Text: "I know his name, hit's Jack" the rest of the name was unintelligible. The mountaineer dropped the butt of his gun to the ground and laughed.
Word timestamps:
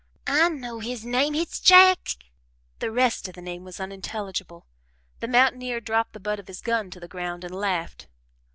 "I 0.25 0.49
know 0.49 0.79
his 0.79 1.05
name, 1.05 1.35
hit's 1.35 1.59
Jack" 1.59 1.99
the 2.79 2.89
rest 2.89 3.27
of 3.27 3.35
the 3.35 3.41
name 3.43 3.63
was 3.63 3.79
unintelligible. 3.79 4.65
The 5.19 5.27
mountaineer 5.27 5.79
dropped 5.79 6.13
the 6.13 6.19
butt 6.19 6.39
of 6.39 6.47
his 6.47 6.61
gun 6.61 6.89
to 6.89 6.99
the 6.99 7.07
ground 7.07 7.43
and 7.43 7.53
laughed. 7.53 8.07